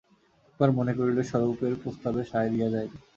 [0.45, 2.97] একবার মনে করিল স্বরূপের প্রস্তাবে সায় দিয়া যাইবে।